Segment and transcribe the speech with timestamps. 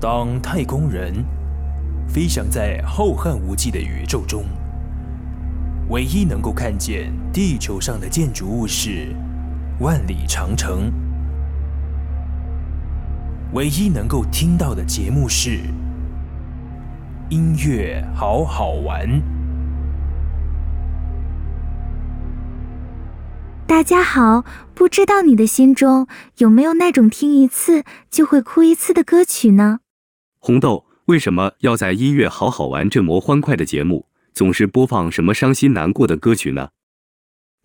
[0.00, 1.12] 当太空人
[2.08, 4.44] 飞翔在浩瀚无际的宇宙中，
[5.90, 9.14] 唯一能够看见地球上的建筑物是
[9.78, 10.90] 万里长城，
[13.52, 15.60] 唯一能够听到的节目是
[17.28, 19.20] 音乐好好玩。
[23.66, 26.06] 大家好，不知道你的心中
[26.38, 29.80] 有没有那种听一次就会哭一次的歌曲呢？
[30.40, 36.70] 红豆为什么要在音乐好好玩这么欢快的节目总是播放什么伤心难过的歌曲呢？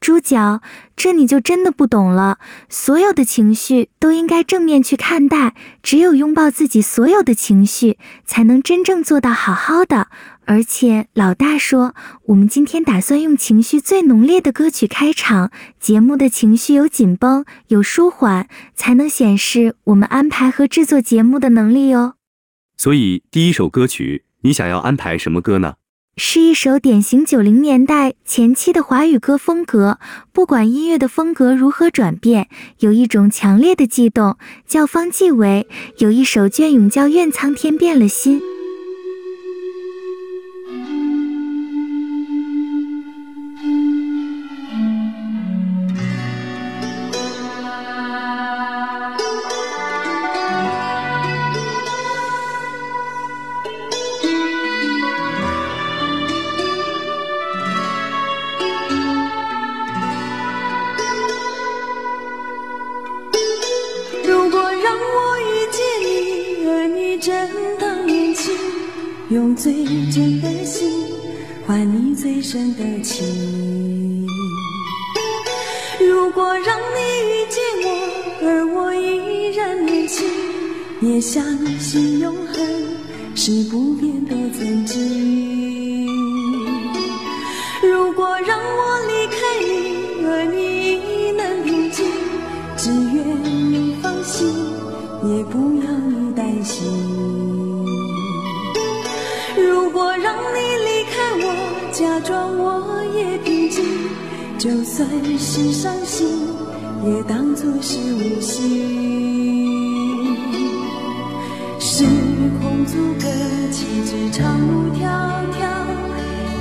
[0.02, 0.62] 猪脚，
[0.96, 2.38] 这你就真的不懂了。
[2.70, 10.10] 所有的情绪都应该正面去看待，只有拥抱自己所有的情绪，才能真正做到好好的。
[10.44, 11.96] 而且老大说，
[12.26, 22.16] 我们今天打算用情绪最浓烈的歌曲开场，节目的情绪有紧绷，有舒缓，才能显示我们安排和制作节目的能力哦。
[22.78, 25.76] 所以第一首歌曲，你想要安排什么歌呢？
[26.18, 30.00] 是一首典型九零年代前期的华语歌风格，
[30.32, 32.48] 不管音乐的风格如何转变，
[32.80, 35.66] 有一种强烈的悸动，叫方季韦；
[35.98, 38.42] 有一首隽永，叫怨苍天变了心。
[67.26, 67.34] 正
[67.80, 68.54] 当年轻
[69.30, 70.92] 用最真的心
[71.66, 74.28] 换你最深的情。
[76.00, 80.24] 如果让你遇见我，而我依然年轻，
[81.02, 81.44] 也相
[81.80, 82.64] 信永恒
[83.34, 86.06] 是不变的曾经。
[87.82, 89.36] 如果让我离开
[89.66, 92.06] 你，而你亦能平静，
[92.78, 94.48] 只愿你放心，
[95.24, 97.05] 也不要你担心。
[104.66, 106.28] 就算是伤心，
[107.06, 108.58] 也当作是无心。
[111.80, 112.04] 时
[112.60, 113.28] 空阻隔，
[113.72, 115.06] 岂止长路迢
[115.54, 115.70] 迢，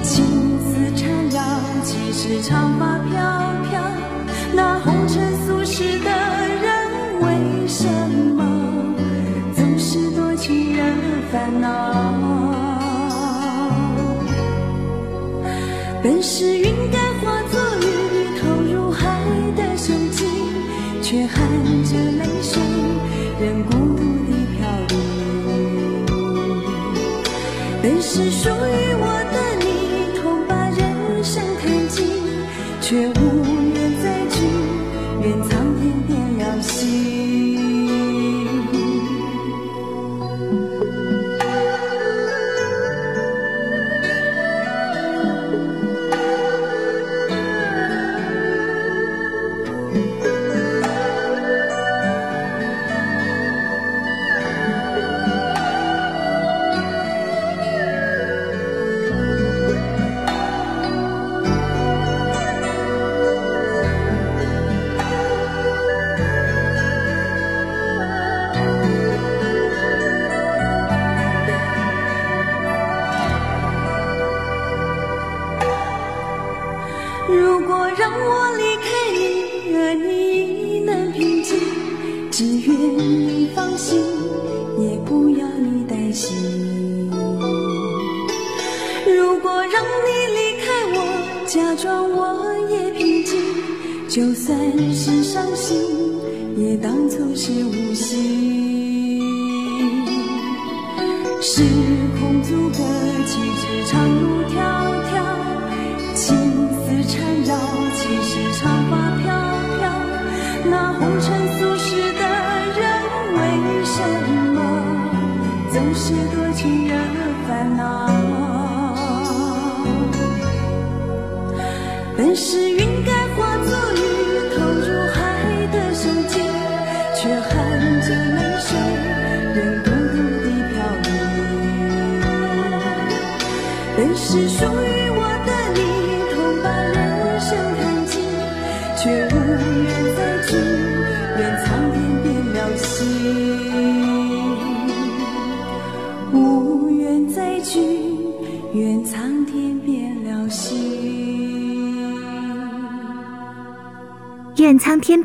[0.02, 0.22] 情
[0.60, 1.40] 丝缠绕，
[1.82, 3.10] 岂是长发飘
[3.70, 3.80] 飘。
[4.52, 6.10] 那红尘俗世的
[6.60, 6.66] 人，
[7.22, 7.88] 为什
[8.36, 8.44] 么
[9.56, 10.94] 总是多情人
[11.32, 11.72] 烦恼？
[16.02, 16.58] 本是
[28.44, 28.83] 属于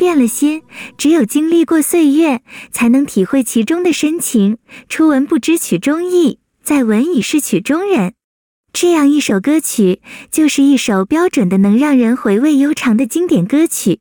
[0.10, 0.64] 变了心，
[0.98, 2.42] 只有经历过岁月，
[2.72, 4.58] 才能体会其中的深情。
[4.88, 8.16] 初闻不知曲中意，再闻已是曲中人。
[8.74, 10.02] 这样一首歌曲，
[10.32, 14.00] 就是一首标准的能让人回味悠长的经典歌曲。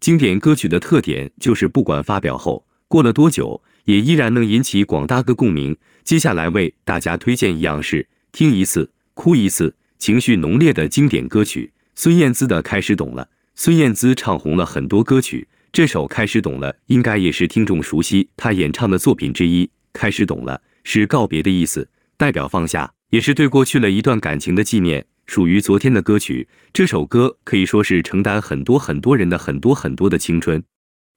[0.00, 5.76] 经典歌曲的特点就是，不管发表后过了多久，也依然能引起广大的共鸣。
[6.02, 13.24] 接下来为大家推荐一样是听一次哭一次，情绪浓烈的经典歌曲——孙燕姿的《开始懂了》。
[13.54, 19.68] 孙燕姿唱红了很多歌曲，这首《开始懂了》应该也是听众熟悉她演唱的作品之一。
[19.92, 26.48] 开始懂了是告别的意思，代表放下，也是对过去了一段感情的纪念，属于昨天的歌曲。
[26.72, 30.62] 这首歌可以说是承担很多很多人的很多很多的青春。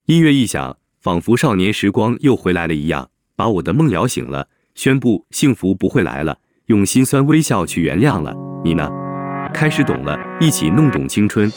[0.08, 8.36] 音乐一响，仿佛少年时光又回来了一样，把我的梦摇醒了，宣布幸福不会来了，用心酸微笑去原谅了。
[8.64, 8.90] 你呢？
[9.54, 11.50] 开始懂了，一起弄懂青春。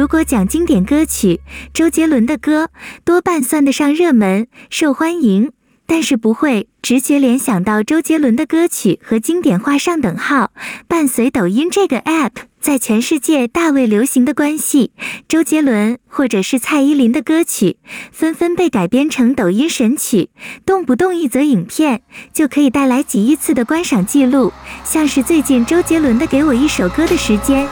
[0.00, 1.42] 如果讲经典歌曲，
[1.74, 2.70] 周杰伦的歌
[3.04, 5.52] 多半算得上热门，受欢迎。
[5.86, 10.52] 但是不会直觉联想到周杰伦的歌曲和经典画上等号。
[10.88, 14.92] 伴随抖音这个 app 在全世界大为流行的关系，
[15.28, 17.76] 周杰伦或者是蔡依林的歌曲
[18.10, 20.30] 纷纷被改编成抖音神曲，
[20.64, 22.00] 动不动一则影片
[22.32, 24.50] 就可以带来几亿次的观赏记录。
[24.82, 27.68] 像是最近周杰伦的《给我一首歌的时间》。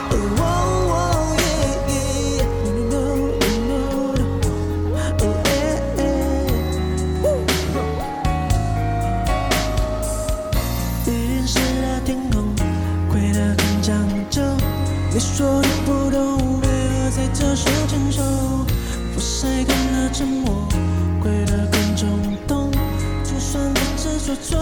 [15.19, 18.23] 你说你不懂，为何在这时牵手？
[18.23, 20.65] 我晒干了沉默，
[21.21, 22.07] 跪得更冲
[22.47, 22.71] 动。
[23.21, 24.57] 就算不知所措，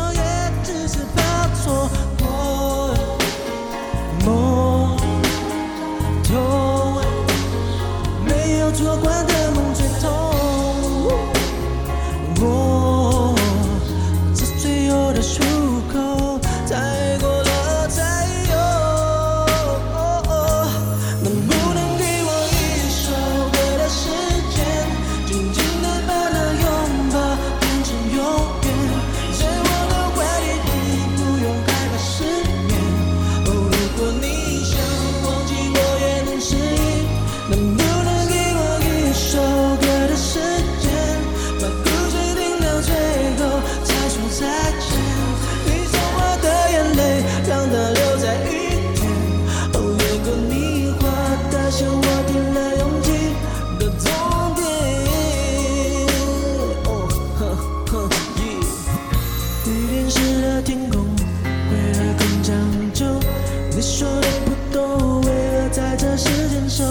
[64.45, 66.83] 不懂为何在这时间守，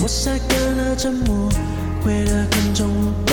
[0.00, 1.48] 我晒干了沉默，
[2.02, 3.27] 悔得很冲。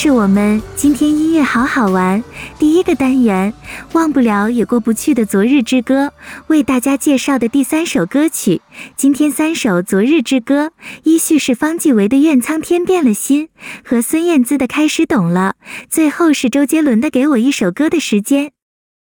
[0.00, 2.22] 是我们今天音乐好好玩
[2.56, 3.52] 第一个单元，
[3.94, 6.12] 忘不了也过不去的昨日之歌，
[6.46, 8.62] 为大家介绍的第三首歌曲。
[8.94, 10.70] 今天三首昨日之歌，
[11.02, 13.48] 依序是方季韦的《愿苍天变了心》
[13.84, 15.56] 和孙燕姿的《开始懂了》，
[15.90, 18.46] 最后是周杰伦的《给我一首歌的时间》。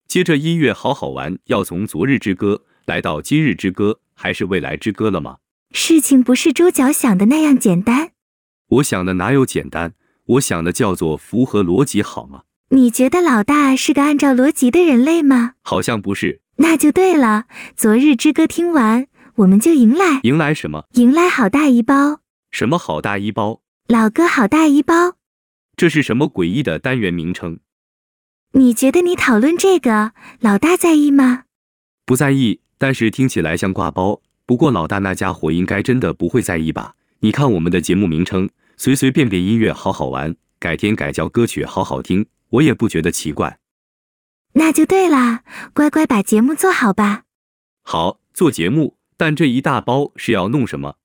[0.07, 5.39] 接着音乐好好玩，要从昨日之歌来到今日之歌，还是未来之歌了吗？
[5.73, 8.11] 事情不是猪脚想的那样简单。
[8.69, 9.95] 我想的哪有简单？
[10.27, 12.43] 我想的叫做符合逻辑，好吗？
[12.71, 15.53] 你觉得老大是个按照逻辑的人类吗？
[15.63, 16.41] 好像不是。
[16.57, 17.45] 那就对了。
[17.77, 20.87] 昨日之歌听完，我们就迎来迎来什么？
[20.93, 22.21] 迎来好大一包。
[22.51, 23.61] 什么好大一包？
[23.89, 25.17] 老哥好大一包。
[25.77, 27.59] 这是什么诡异的单元名称？
[28.53, 31.43] 你觉得你讨论这个，老大在意吗？
[32.07, 34.21] 不在意，但是听起来像挂包。
[34.47, 36.95] 不过老大那家伙应该真的不会在意吧？
[37.21, 38.49] 你看我们的节目名称，
[38.85, 43.59] 随随便便音乐好好玩，改天改叫歌曲好好听，我也不觉得奇怪。
[44.53, 47.23] 那就对啦，乖乖把节目做好吧。
[47.83, 50.97] 好，做节目，但这一大包是要弄什么？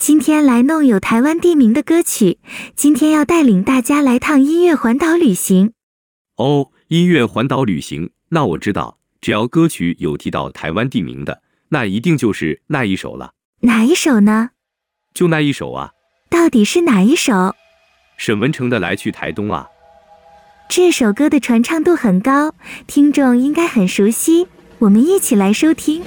[0.00, 2.40] 今天来弄有台湾地名的歌曲。
[2.74, 5.72] 今天要带领大家来趟音乐环岛旅行。
[6.38, 13.34] 哦，音乐环岛旅行，那我知道，只要歌曲有提到台湾地名的，那一定就是那一首了。
[13.60, 14.50] 哪一首呢？
[15.14, 15.92] 就那一首啊。
[16.30, 17.56] 到底是哪一首？
[18.16, 19.66] 沈文成的《来去台东》啊。
[20.68, 22.54] 这首歌的传唱度很高，
[22.86, 24.46] 听众应该很熟悉。
[24.78, 26.00] 我们一起来收听。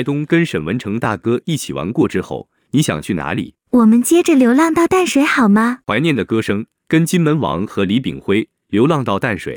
[0.00, 3.54] 台东跟沈文成大哥一起玩过之后，你想去哪里？
[3.68, 5.80] 我们接着流浪到淡水好吗？
[5.86, 9.54] 怀念的歌声，跟金门王和李炳辉流浪到淡水。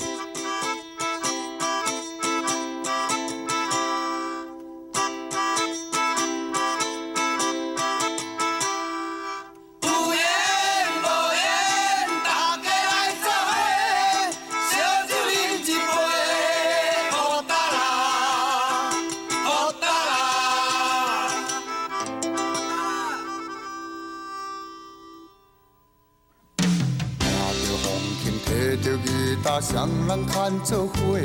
[30.44, 31.18] 人牵做伙，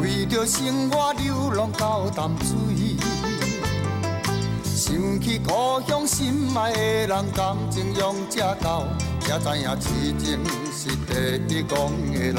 [0.00, 2.96] 为着生活流浪到淡水。
[4.64, 8.84] 想起故乡心爱的人，感情用这厚，
[9.20, 10.38] 才知影痴情
[10.72, 11.76] 是第一讲
[12.10, 12.34] 的人。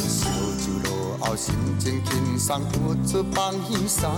[0.00, 4.10] 烧酒落后，心情轻松，不出放轻松，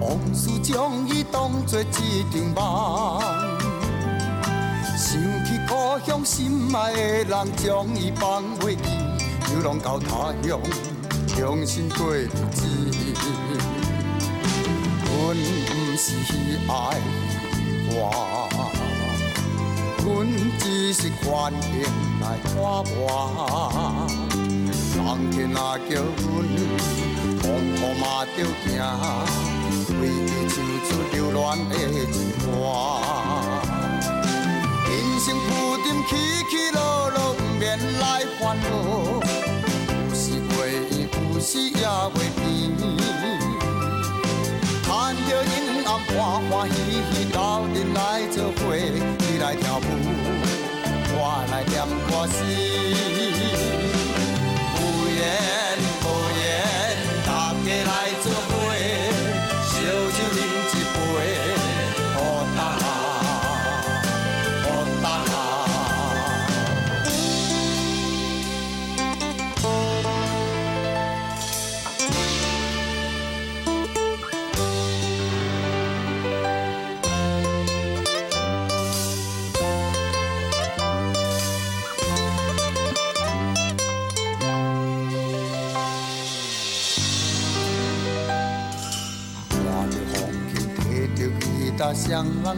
[0.00, 3.59] 往事将伊当作一场梦。
[5.00, 8.82] 想起故乡心爱的人，将伊放袂记，
[9.48, 10.60] 流浪到他乡，
[11.26, 12.66] 重新过日子。
[15.06, 16.12] 阮不是
[16.68, 17.00] 爱
[17.88, 17.96] 我，
[20.04, 20.06] 阮
[20.58, 21.70] 只是环境
[22.20, 24.06] 来拖磨。
[24.36, 26.28] 人天若叫阮，
[27.40, 28.04] 风雨嘛
[28.36, 28.68] 着行，
[29.98, 31.40] 为伊唱出流恋
[31.90, 32.50] 的情歌。
[35.20, 36.16] 人生浮沉起
[36.48, 38.64] 起落落，不免来烦恼，
[40.08, 40.90] 有时会怨，
[41.34, 42.40] 有时也会甜。
[44.82, 46.16] 看着阴暗，欢
[46.48, 46.74] 欢喜
[47.12, 47.38] 喜，斗
[47.74, 47.98] 阵来
[48.30, 48.58] 做伙，
[49.18, 49.80] 你来跳舞，
[51.12, 51.18] 我
[51.50, 51.76] 来念
[52.08, 52.32] 歌词。
[54.72, 54.80] 双
[55.14, 55.20] 人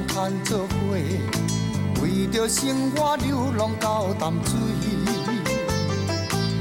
[0.08, 0.72] 牵做伙，
[2.02, 4.50] 为着生活流浪到淡水。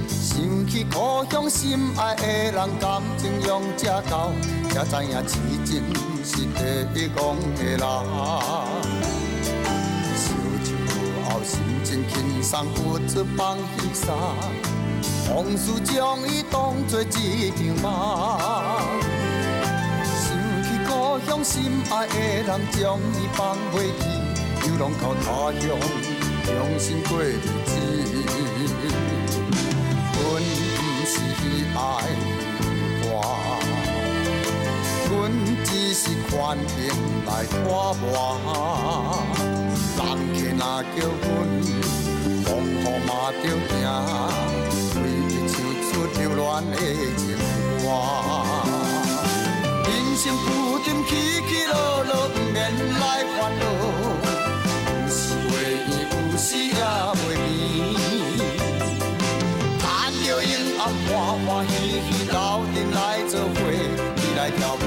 [0.09, 4.31] 想起故乡心爱的人，感情用这厚，
[4.69, 5.83] 才知影痴情
[6.23, 6.31] 是
[6.93, 7.19] 第一讲
[7.55, 7.79] 的人。
[10.17, 10.23] 烧
[10.63, 10.69] 酒
[11.25, 11.51] 后心
[11.83, 14.07] 情轻松，不出放轻松，
[15.33, 18.60] 往事将伊当作一场梦。
[21.43, 22.13] 心爱的
[22.45, 24.03] 人将伊放袂记，
[24.63, 25.25] 流浪到他
[25.59, 25.61] 乡，
[26.45, 27.69] 重新过日子。
[30.13, 30.21] 阮
[30.77, 31.11] 不是
[31.73, 31.79] 爱
[33.03, 33.09] 我，
[35.09, 35.11] 阮
[35.65, 36.35] 只是环
[36.67, 36.77] 境
[37.25, 37.55] 来拖
[37.95, 38.05] 磨。
[39.97, 39.99] 人
[40.31, 40.61] 客若
[40.93, 41.25] 叫阮，
[42.45, 43.09] 风雨嘛
[43.41, 43.81] 着行，
[45.01, 45.51] 为伊唱
[45.89, 46.39] 出流恋
[46.71, 46.73] 的
[47.17, 47.19] 情
[47.81, 47.85] 歌。
[50.11, 51.15] 人生浮沉起
[51.47, 52.69] 起落落，不免
[52.99, 53.63] 来烦恼。
[54.99, 55.15] 有时
[55.47, 55.51] 会
[55.87, 55.89] 怨，
[56.29, 58.43] 有时也袂甜。
[59.79, 61.11] 看着阴暗，欢
[61.47, 61.71] 欢喜
[62.11, 62.35] 喜，斗
[62.75, 63.55] 阵来做伙，
[64.17, 64.83] 你来跳舞，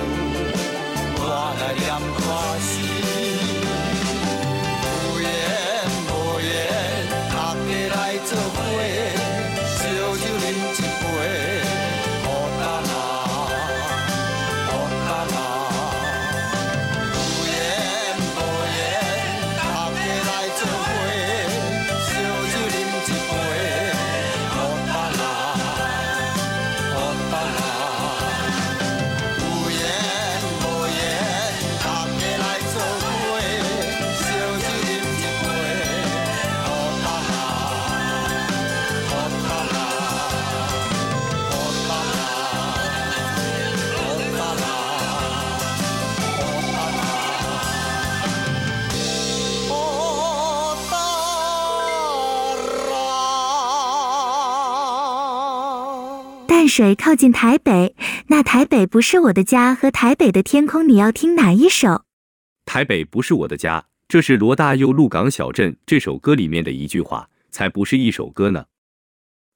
[1.17, 1.21] 我
[1.59, 1.83] 来念
[2.19, 2.21] 歌
[2.61, 2.94] 词。
[56.75, 57.95] 水靠近台北，
[58.27, 62.03] 那台北不是我的家和台北的天空，你要听哪一首？
[62.67, 68.65] 台北不是我的家，这是罗大佑《鹿港小镇》这首歌里面的一句话，才不是一首歌呢。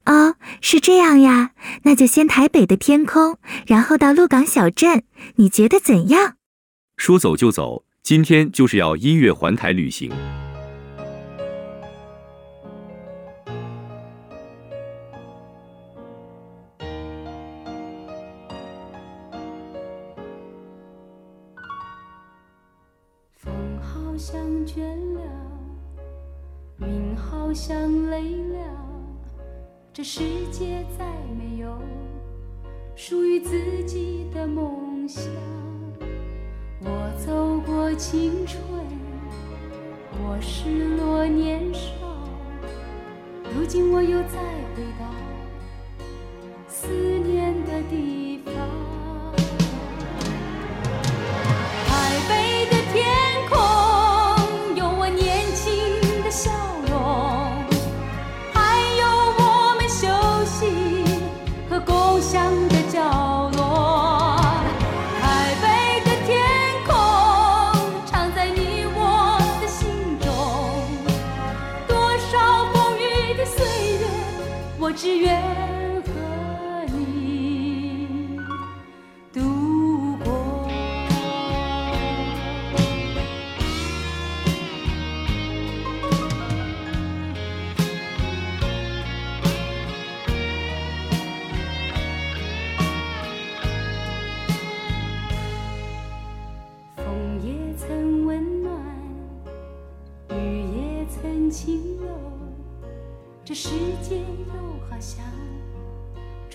[0.05, 1.51] 哦，是这样呀，
[1.83, 5.03] 那就先台北的天空，然后到鹿港小镇，
[5.35, 6.37] 你觉得怎样？
[6.97, 10.13] 说走就走，今天就是要音乐环台旅行。
[27.49, 28.59] 好像累了，
[29.91, 30.21] 这世
[30.53, 31.07] 界再
[31.39, 31.79] 没有
[32.95, 35.25] 属于自己的梦想。
[36.83, 38.61] 我走过青春，
[40.23, 41.89] 我失落年少，
[43.57, 44.39] 如今我又再
[44.77, 45.07] 回到
[46.69, 48.28] 思念的地方。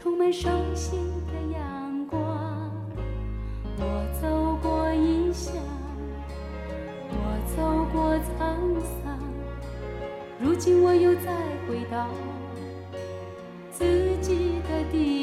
[0.04, 2.20] 充满伤心的阳光。
[3.78, 5.56] 我走过异乡
[7.10, 7.16] 我
[7.56, 9.18] 走过沧桑。
[10.42, 11.32] 如今我又再
[11.66, 12.10] 回到
[13.72, 13.86] 自
[14.22, 15.23] 己的地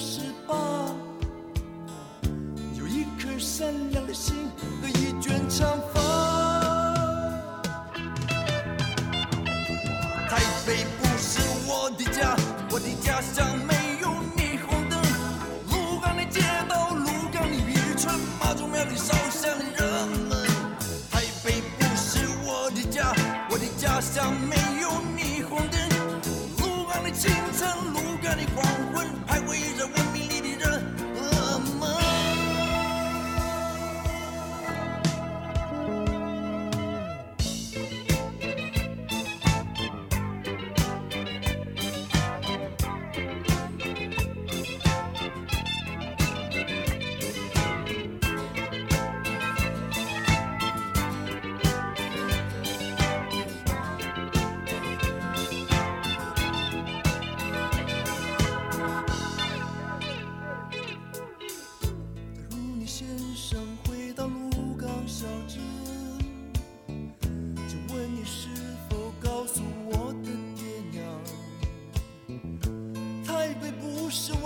[0.00, 0.56] 十八。
[2.74, 6.00] 有一颗善良的心和一卷长发。
[10.30, 12.34] 台北不是我的家
[12.70, 13.79] 我的家乡美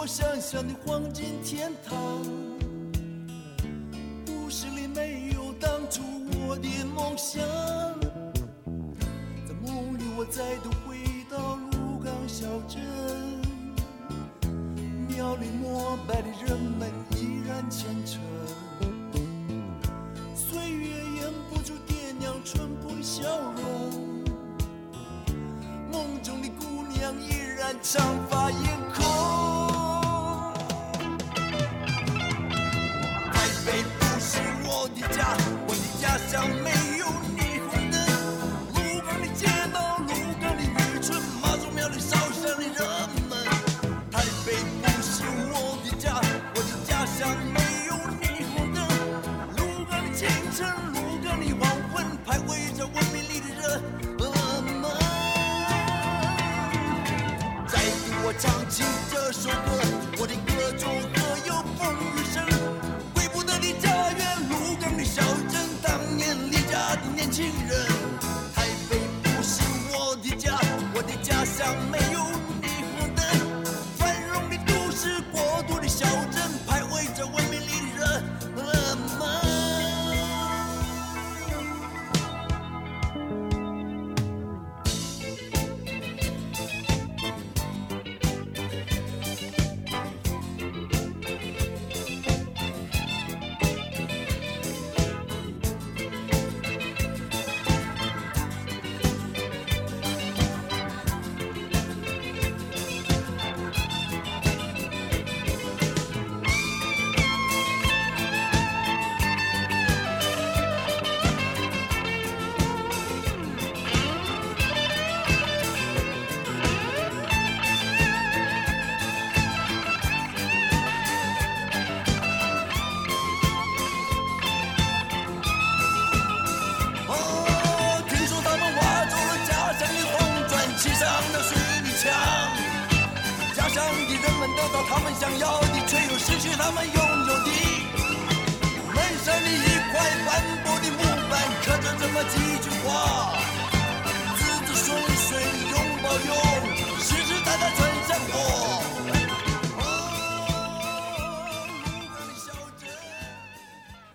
[0.07, 2.54] 想象的黄金天堂。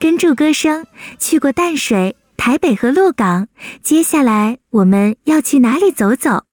[0.09, 0.87] 关注歌声
[1.19, 3.47] 去过淡水台北和鹿港
[3.83, 6.45] 接下来我们要去哪里走走？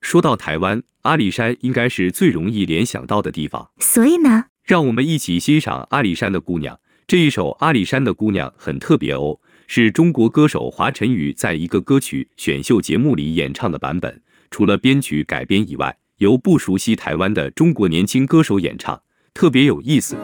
[0.00, 3.68] 说到台湾阿里山应该是最容易联想到的地方。
[3.78, 4.46] 所以呢？
[4.64, 14.22] 让我们一起欣赏阿里山的姑娘这一首阿里山的姑娘很特别哦是中国歌手华晨宇在一个歌曲选秀节目里演唱的版本。
[14.50, 19.02] 除了编曲改编以外由不熟悉台湾的中国年轻歌手演唱
[19.34, 20.16] 特别有意思。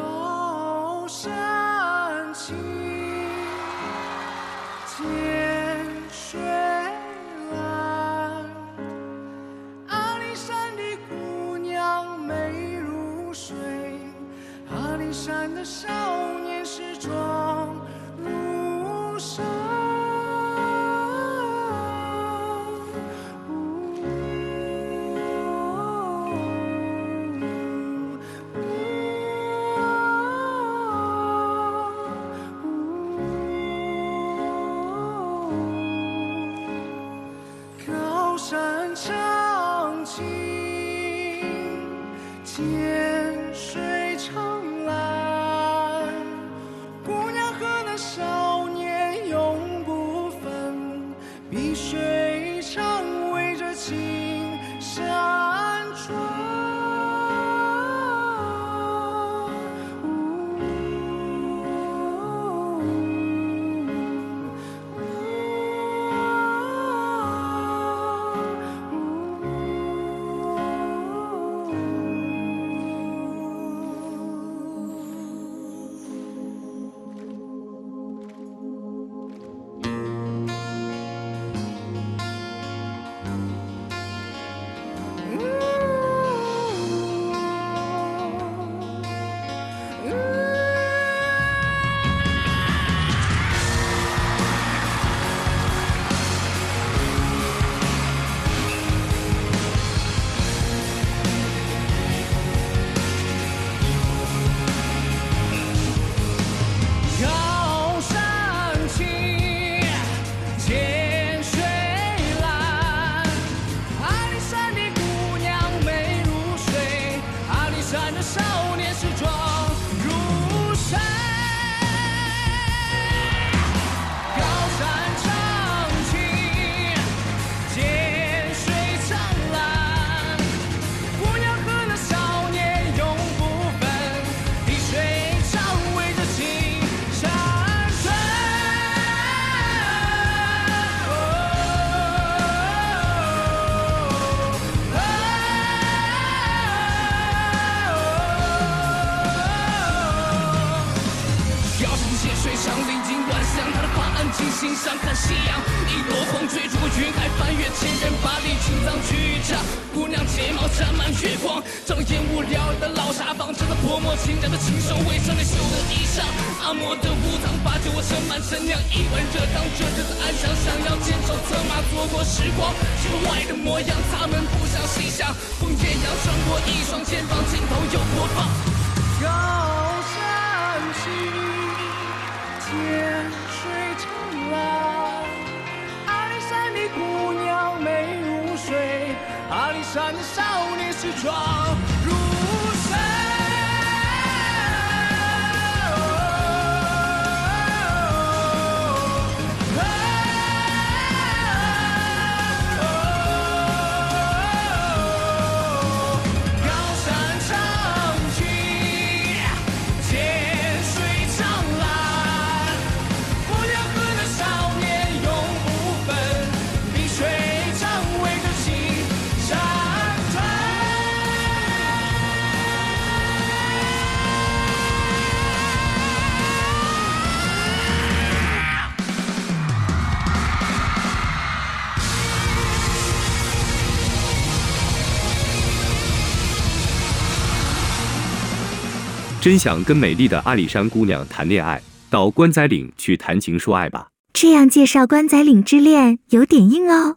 [239.50, 244.06] 真想跟美丽的阿里山姑娘谈恋爱，到关仔岭去谈情说爱吧。
[244.32, 247.16] 这样介绍关仔岭之恋有点硬哦。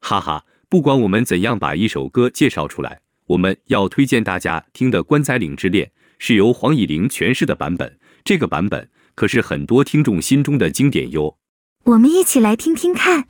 [0.00, 2.98] 哈哈，不管我们怎样把一首歌介绍出来，
[3.28, 5.86] 我们要推荐大家听的《关仔岭之恋》
[6.18, 11.36] 是由黄以玲诠释的版本，这个版本可是很多听众心中的经典哟。
[11.84, 13.24] 我们一起来听听看。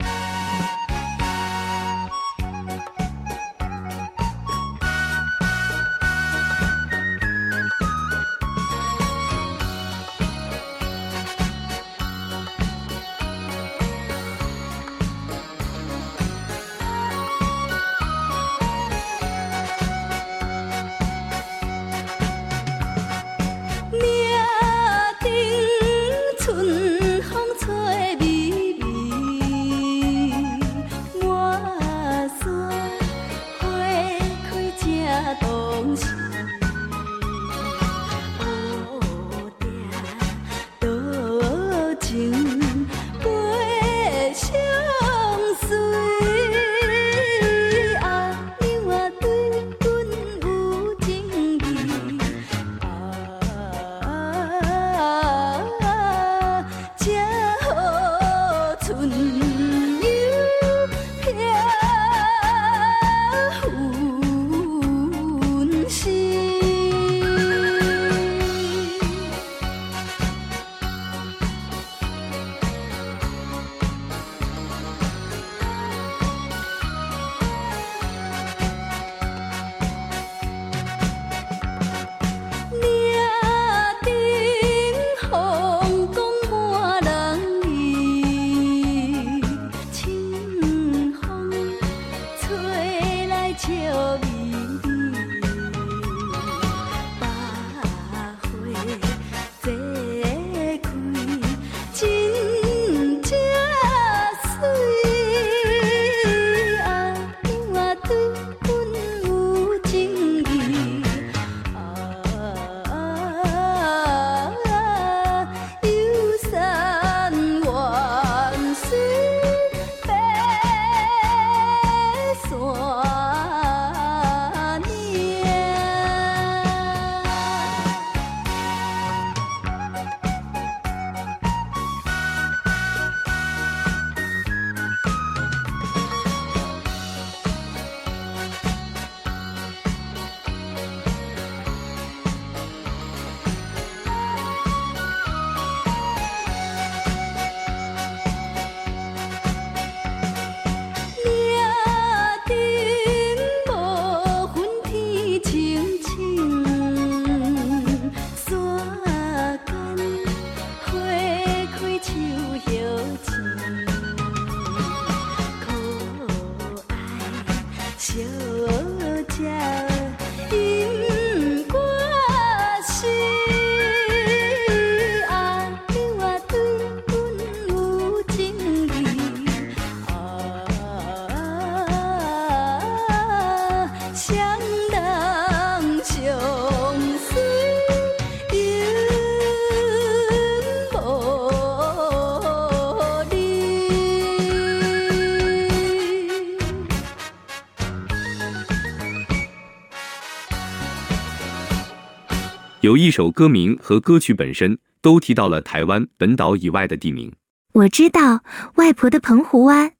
[202.91, 207.31] 有一首歌名和歌曲本身都提到了台湾本岛以外的地名。
[207.71, 208.43] 我知道
[208.75, 209.93] 外婆的澎湖湾。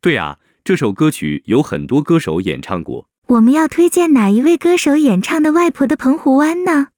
[0.00, 3.08] 对啊，这首歌曲有很多歌手演唱过。
[3.26, 6.90] 我们要推荐哪一位歌手演唱的《外婆的澎湖湾》呢？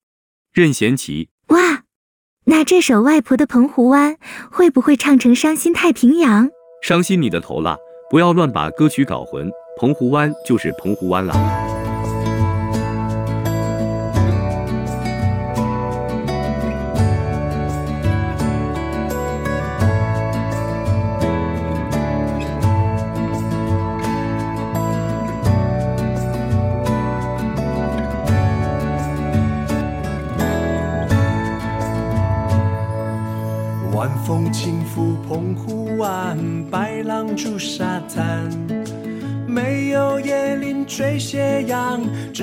[0.52, 1.30] 任贤齐。
[1.46, 1.84] 哇，
[2.44, 4.16] 那这首《外婆的澎湖湾》
[4.50, 6.48] 会不会唱成《伤心太平洋》？
[6.82, 7.78] 伤心你的头啦！
[8.10, 11.69] 不要乱把歌曲搞混，澎湖湾就是澎湖湾啦。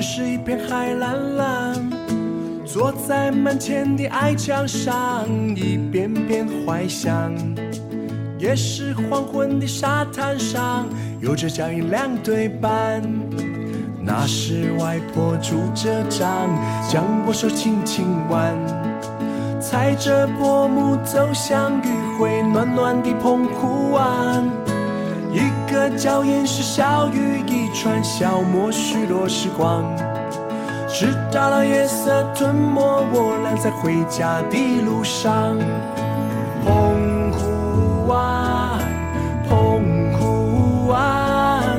[0.00, 1.90] 只是一片海蓝蓝。
[2.64, 5.26] 坐在门前的矮墙上，
[5.56, 7.34] 一遍遍怀想。
[8.38, 10.86] 也是黄昏的沙滩上，
[11.20, 13.02] 有着脚印两对半。
[14.00, 16.48] 那是外婆拄着杖，
[16.88, 18.54] 将我手轻轻挽。
[19.60, 21.88] 踩着薄暮走向余
[22.20, 24.48] 晖暖暖的澎湖湾，
[25.32, 29.84] 一个脚印是小雨一串，消磨许多时光。
[30.88, 32.80] 直到了夜色吞没
[33.12, 35.54] 我俩在回家的路上。
[36.64, 38.80] 澎湖湾，
[39.46, 41.78] 澎湖湾，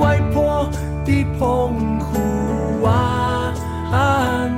[0.00, 0.68] 外婆
[1.04, 4.50] 的澎湖湾，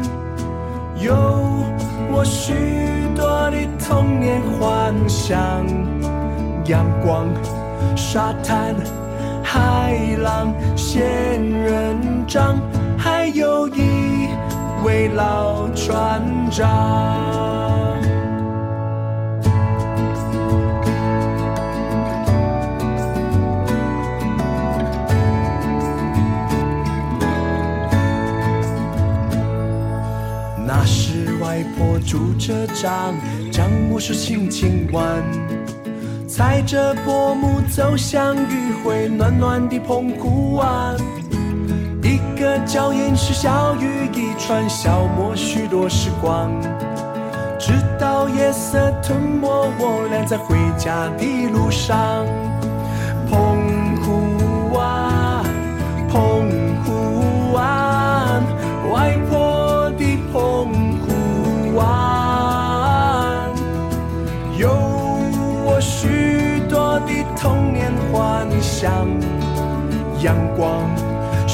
[0.96, 1.14] 有
[2.10, 2.54] 我许
[3.14, 3.58] 多的。
[3.86, 5.38] 童年幻想，
[6.64, 7.26] 阳光、
[7.96, 8.74] 沙滩、
[9.52, 12.56] 海浪、仙人掌，
[12.96, 14.28] 还有一
[14.84, 16.22] 位老船
[16.52, 17.98] 长。
[30.64, 33.12] 那时外婆拄着杖。
[33.50, 35.22] 将我手轻轻挽，
[36.26, 40.96] 踩着薄暮走向余会暖暖的澎湖湾。
[42.02, 46.50] 一个脚印是小雨一串，消磨许多时光。
[47.56, 49.46] 直到夜色吞没
[49.78, 52.26] 我俩在回家的路上。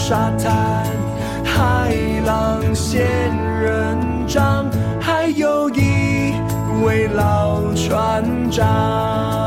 [0.08, 0.86] 沙滩、
[1.44, 1.92] 海
[2.24, 3.02] 浪、仙
[3.60, 4.64] 人掌，
[5.00, 6.32] 还有一
[6.84, 9.45] 位老船长。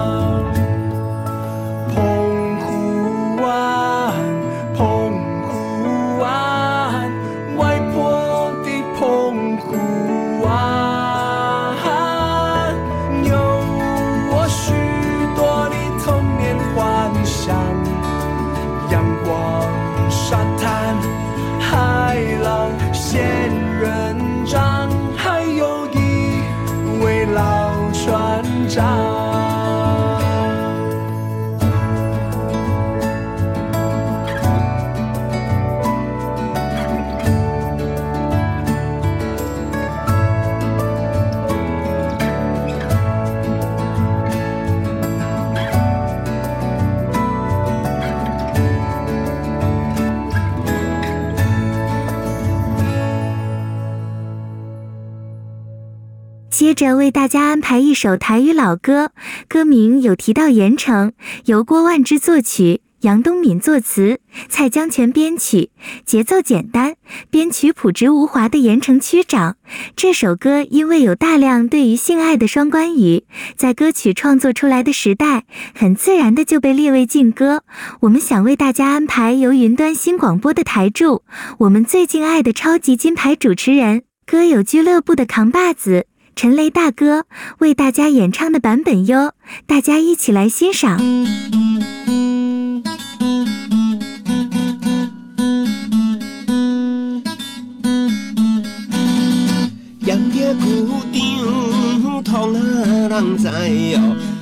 [56.79, 59.11] 着为大家安排一首台语老歌，
[59.49, 61.11] 歌名有提到盐城，
[61.43, 65.71] 由郭万之作曲，杨东敏作词，蔡江泉编曲，
[66.05, 66.95] 节奏简单，
[67.29, 69.57] 编曲朴实无华的盐城区长。
[69.97, 73.25] 这首歌因为有大量对于性爱的双关语，
[73.57, 75.43] 在歌曲创作出来的时代，
[75.75, 77.63] 很自然的就被列为禁歌。
[77.99, 81.23] 我们想为大家安排由云端新广播的台柱，
[81.57, 86.05] 我们最敬爱的超级金牌主持人，歌友俱乐部的扛把子。
[86.41, 87.25] 陈雷大哥
[87.57, 89.33] 为大家演唱的版本哟，
[89.67, 90.97] 大家一起来欣赏。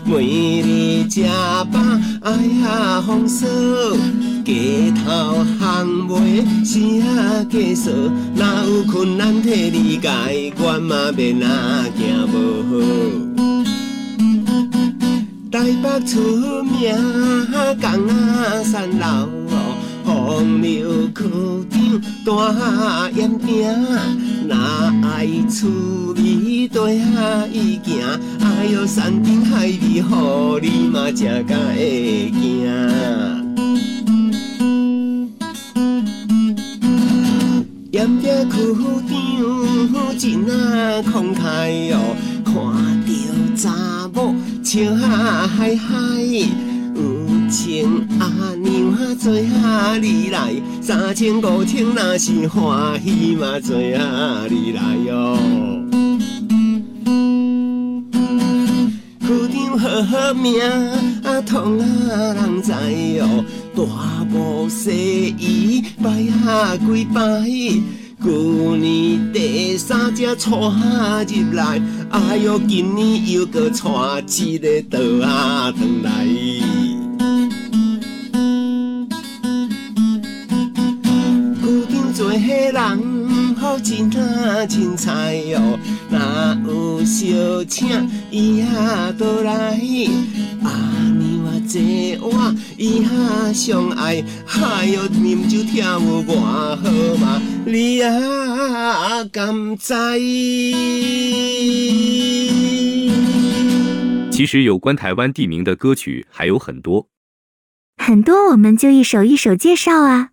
[0.10, 1.24] 每日吃
[1.72, 1.80] 饱，
[2.22, 2.32] 哎
[2.64, 3.46] 呀风骚，
[4.46, 7.92] 街头巷尾是啊计数，
[8.34, 12.36] 哪有困难替你解，我嘛免啊行无
[12.70, 12.76] 好。
[15.52, 16.96] 台北出名，
[17.82, 19.28] 港啊三楼，
[20.28, 21.24] 风流课
[21.70, 23.66] 长大烟饼，
[24.46, 25.70] 哪爱趣
[26.18, 28.04] 味底下伊行，
[28.42, 30.02] 哎哟山珍海味，予
[30.62, 32.68] 你嘛食甲会惊。
[37.92, 38.58] 盐店课
[39.94, 41.96] 长真啊慷慨哦，
[42.44, 42.54] 看
[43.06, 43.10] 着
[43.56, 44.36] 查某。
[44.62, 45.96] 笑啊嗨嗨，
[47.58, 55.40] 有情阿娘啊，做哈你来，三千五千若是欢喜嘛，做哈你来哟。
[59.20, 60.62] 区长好好名，
[61.48, 62.72] 通啊人知
[63.22, 63.44] 哦，
[63.76, 67.22] 大步细姨拜下几摆。
[68.24, 71.82] 旧年第三只带入来，
[72.12, 76.77] 哎哟，今年又阁带一个倒啊转来。
[82.72, 85.80] 场做伙人好真啊凊彩哟，
[86.10, 86.20] 若
[86.72, 89.80] 有小请伊啊倒来。
[91.70, 96.78] 这我以下相爱，哎哟，啉酒跳舞偌好
[97.20, 99.94] 嘛，你啊敢知？
[104.32, 107.10] 其实有关台湾地名的歌曲还有很多，
[107.98, 110.30] 很多我们就一首一首介绍啊。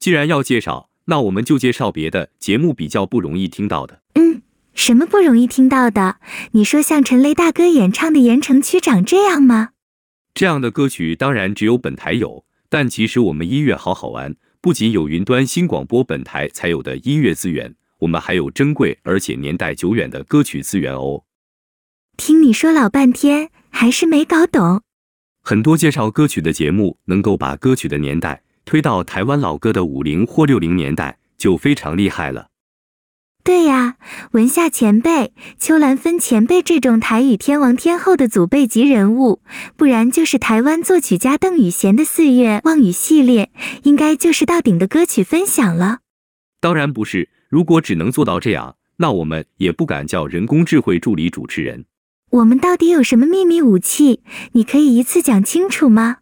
[0.00, 4.00] 既然要介绍，那我们就介绍别的节目比较不容易听到的。
[4.14, 4.42] 嗯，
[4.74, 6.16] 什么不容易听到的？
[6.52, 9.70] 你说像陈雷大哥演唱的《盐城区长》这样吗？
[10.34, 21.22] 这样的歌曲当然只有本台有，但其实我们音乐好好玩，不仅有云端新广播本台才有的音乐资源，我们还有珍贵而且年代久远的歌曲资源哦。
[22.16, 24.82] 听你说老半天，还是没搞懂。
[25.42, 32.48] 很多介绍歌曲的节目能够把歌曲的年代推到台湾老歌的五零或六零年代，就非常厉害了。
[33.42, 33.96] 对呀，
[34.32, 39.42] 文夏前辈、邱兰芬前辈这种台语天王天后的祖辈级人物，
[39.76, 43.50] 不然就是台湾作曲家邓雨贤的四月望雨系列，
[43.82, 45.98] 应该就是到顶的歌曲分享了。
[46.58, 51.84] 当然不是，如果只能做到这样，那我们也不敢叫人工智慧助理主持人。
[52.30, 54.22] 我们到底有什么秘密武器？
[54.52, 56.16] 你可以一次讲清楚吗？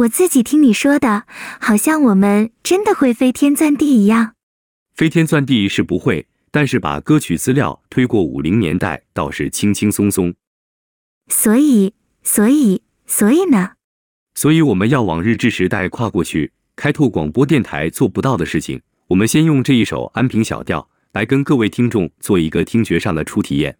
[0.00, 1.24] 我自己听你说的，
[1.60, 4.34] 好像我们真的会飞天钻地一样。
[4.94, 6.26] 飞天钻地是不会。
[6.52, 10.34] 但是把歌曲资料推过五零年代倒是轻轻松松。
[11.28, 11.94] 所以，
[12.24, 13.74] 所以，所以呢？
[14.34, 18.82] 所以我们要往日治时代跨过去，开拓广播电台做不到的事情。
[19.06, 23.78] 我们先用这一首安平小调来跟各位听众做一个听觉上的初体验。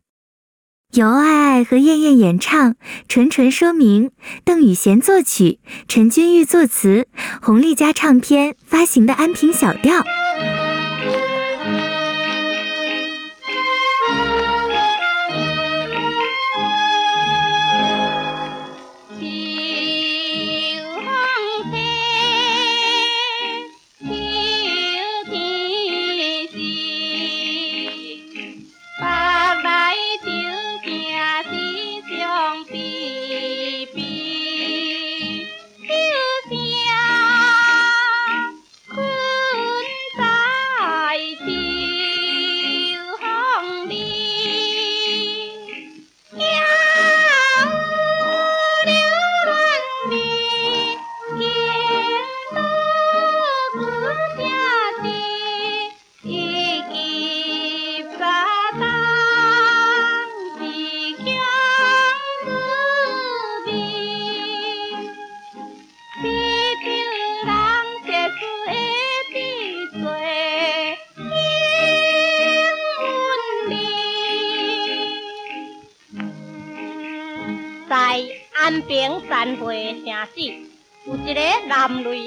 [0.93, 2.74] 由爱爱和燕燕演唱，
[3.07, 4.11] 纯纯说明，
[4.45, 7.07] 邓雨贤作曲，陈君玉作词，
[7.41, 10.03] 红利家唱片发行的安平小调。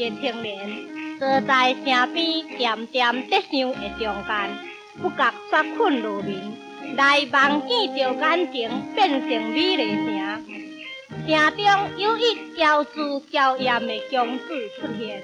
[0.10, 4.58] 的青年，坐在城边恬恬德相的中间，
[5.01, 6.54] 不觉煞困入眠，
[6.95, 10.43] 来梦见着眼前变成美丽城，
[11.28, 11.64] 城中
[11.97, 14.45] 有一娇姿娇艳的公子
[14.76, 15.22] 出现，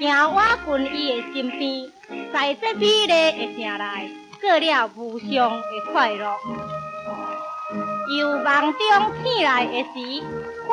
[0.00, 1.90] 行我近伊的身边，
[2.32, 4.10] 在这美丽的城内
[4.40, 6.34] 过了无上的快乐。
[8.18, 8.80] 由梦中
[9.24, 10.22] 醒来的时。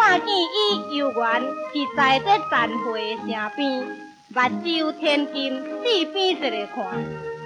[0.06, 3.88] 看见伊游园是在这残废的城边，
[4.34, 6.76] 目睭天金四边一个看，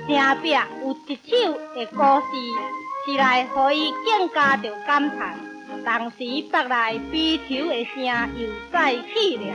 [0.08, 0.50] 城壁
[0.82, 2.26] 有一首的故事，
[3.06, 5.38] 是来予伊更加着感叹。
[5.86, 9.54] 当时北来悲愁的声又再起了。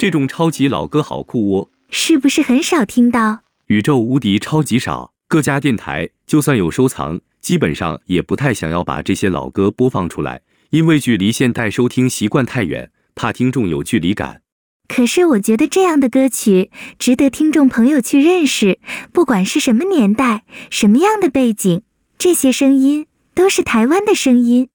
[0.00, 3.40] 这种超级老歌好酷哦，是不是很少听到？
[3.66, 10.40] 宇宙无敌超级少，各家电台就算有收藏，基本上也不太想要把这些老歌播放出来，
[10.70, 14.40] 因为距离现代收听习惯太远，怕听众有距离感。
[14.88, 18.78] 可是我觉得这样的歌曲值得听众朋友去认识，
[19.12, 21.82] 不管是什么年代、什么样的背景，
[22.16, 24.70] 这些声音都是台湾的声音。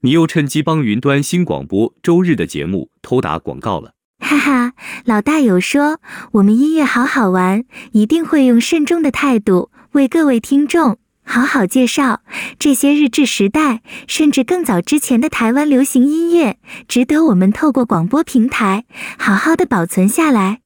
[0.00, 3.92] 你又趁机帮云端新广播周日的节目偷打广告了。
[4.22, 4.72] 哈哈，
[5.04, 6.00] 老大有说，
[6.30, 12.22] 我们音乐好好玩，一定会用慎重的态度为各位听众好好介绍
[12.56, 16.56] 这些日治时代甚至更早之前的台湾流行音乐，
[16.86, 18.84] 值得我们透过广播平台
[19.18, 20.60] 好好的保存下来。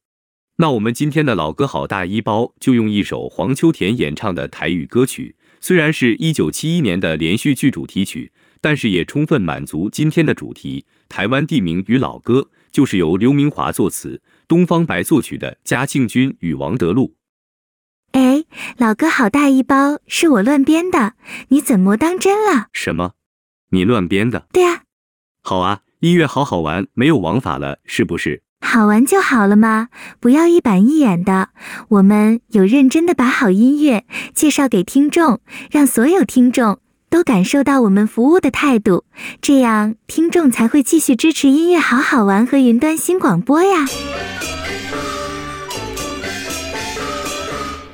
[0.57, 8.31] 那我们今天的老歌好大一包，就用一首黄秋田演唱的台语歌曲，虽然是一九七一年的连续剧主题曲，
[8.61, 12.49] 但是也充分满足今天的主题——台湾地名与老歌。
[12.71, 17.07] 就是由刘明华作词、东方白作曲的《嘉庆君与王德禄》。
[18.11, 18.45] 哎，
[18.77, 21.13] 老哥好大一包，是我乱编的，
[21.49, 22.67] 你怎么当真了？
[22.73, 23.13] 什么？
[23.71, 24.47] 你乱编的？
[24.51, 24.83] 对啊。
[25.41, 28.43] 好啊，音乐好好玩，没有王法了，是不是？
[28.61, 29.89] 好玩就好了嘛，
[30.19, 31.49] 不要一板一眼的。
[31.89, 36.79] 我们有认真的把好音乐介绍给听众，让所有听众。
[37.09, 39.03] 都感受到我们服务的态度，
[39.41, 43.85] 这样听众才会继续支持音乐好好玩和云端新广播呀。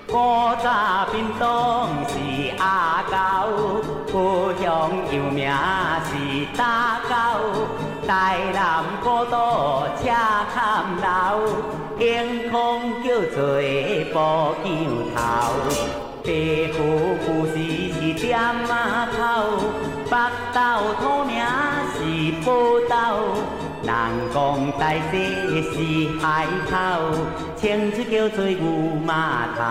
[0.08, 0.18] 古
[0.64, 5.52] 早屏东是阿狗，故乡有名
[6.06, 7.68] 是打狗，
[8.08, 10.12] 台南古都车
[10.54, 11.40] 坎老，
[11.98, 13.60] 天空叫做
[14.14, 14.56] 布桥
[15.16, 15.20] 头。
[16.24, 16.78] 地府
[17.26, 17.83] 故事
[18.14, 18.74] 是店仔
[19.18, 19.22] 口，
[20.10, 20.18] 北
[20.54, 20.60] 斗
[21.02, 21.44] 土名
[21.94, 22.00] 是
[22.46, 22.54] 宝
[22.88, 23.18] 岛，
[23.84, 25.14] 南港大西
[25.64, 25.74] 是
[26.20, 26.76] 海口，
[27.56, 28.62] 清水叫做牛
[29.04, 29.62] 马头。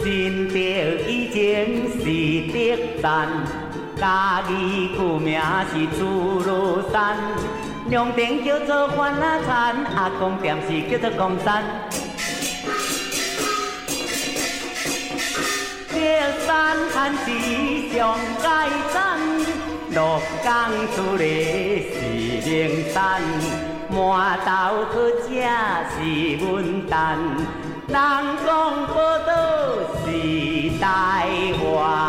[0.00, 0.56] 新竹
[1.08, 1.40] 以前
[1.92, 2.02] 是
[2.50, 3.28] 竹山，
[3.96, 5.40] 家己古名
[5.72, 7.16] 是猪肉山。
[7.90, 11.62] 龙店叫做欢乐餐，阿公店是叫做公山。
[15.94, 15.96] 这
[16.46, 16.48] 山
[16.94, 17.26] 汉是
[17.94, 18.48] 上界
[18.92, 18.96] 山，
[19.90, 19.96] 鹿
[20.42, 20.50] 港
[20.94, 21.22] 厝里
[21.92, 21.94] 是
[22.48, 22.50] 灵
[22.90, 23.20] 山，
[23.90, 24.50] 满岛
[24.90, 25.28] 好食
[25.92, 26.00] 是
[26.46, 26.50] 文
[26.88, 26.94] 旦，
[27.88, 27.96] 人
[28.46, 28.48] 讲
[28.86, 28.94] 宝
[29.26, 29.30] 岛
[30.02, 30.08] 是
[30.80, 30.82] 台
[31.62, 32.01] 湾。